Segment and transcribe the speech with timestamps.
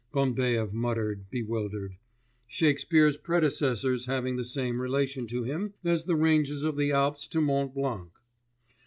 [0.11, 1.95] Bambaev muttered bewildered,
[2.47, 7.39] Shakespeare's predecessors having the same relation to him as the ranges of the Alps to
[7.39, 8.09] Mont Blanc.